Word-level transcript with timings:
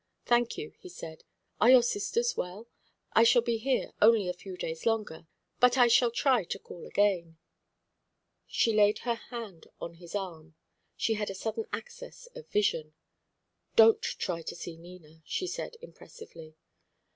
"Thank 0.25 0.57
you," 0.57 0.73
he 0.79 0.89
said. 0.89 1.23
"Are 1.59 1.69
your 1.69 1.83
sisters 1.83 2.35
well? 2.35 2.67
I 3.13 3.23
shall 3.23 3.43
be 3.43 3.59
here 3.59 3.93
only 4.01 4.27
a 4.27 4.33
few 4.33 4.57
days 4.57 4.87
longer, 4.87 5.27
but 5.59 5.77
I 5.77 5.87
shall 5.87 6.09
try 6.09 6.43
to 6.43 6.57
call 6.57 6.87
again." 6.87 7.37
She 8.47 8.73
laid 8.73 8.97
her 9.05 9.13
hand 9.13 9.67
on 9.79 9.93
his 9.93 10.15
arm. 10.15 10.55
She 10.97 11.13
had 11.13 11.29
a 11.29 11.35
sudden 11.35 11.67
access 11.71 12.27
of 12.33 12.49
vision. 12.49 12.95
"Don't 13.75 14.01
try 14.01 14.41
to 14.41 14.55
see 14.55 14.75
Nina," 14.75 15.21
she 15.23 15.45
said, 15.45 15.77
impressively. 15.83 16.55